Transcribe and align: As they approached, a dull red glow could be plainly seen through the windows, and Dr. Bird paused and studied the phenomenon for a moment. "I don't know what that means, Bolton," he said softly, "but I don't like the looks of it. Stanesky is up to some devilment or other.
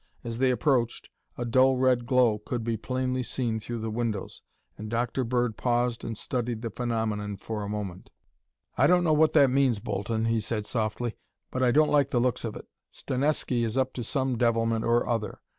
As 0.23 0.39
they 0.39 0.49
approached, 0.49 1.09
a 1.37 1.45
dull 1.45 1.77
red 1.77 2.07
glow 2.07 2.39
could 2.39 2.63
be 2.63 2.75
plainly 2.75 3.21
seen 3.21 3.59
through 3.59 3.77
the 3.81 3.91
windows, 3.91 4.41
and 4.75 4.89
Dr. 4.89 5.23
Bird 5.23 5.57
paused 5.57 6.03
and 6.03 6.17
studied 6.17 6.63
the 6.63 6.71
phenomenon 6.71 7.37
for 7.37 7.61
a 7.61 7.69
moment. 7.69 8.09
"I 8.75 8.87
don't 8.87 9.03
know 9.03 9.13
what 9.13 9.33
that 9.33 9.51
means, 9.51 9.79
Bolton," 9.79 10.25
he 10.25 10.39
said 10.39 10.65
softly, 10.65 11.17
"but 11.51 11.61
I 11.61 11.69
don't 11.69 11.91
like 11.91 12.09
the 12.09 12.19
looks 12.19 12.43
of 12.43 12.55
it. 12.55 12.65
Stanesky 12.91 13.61
is 13.63 13.77
up 13.77 13.93
to 13.93 14.03
some 14.03 14.39
devilment 14.39 14.83
or 14.85 15.07
other. 15.07 15.39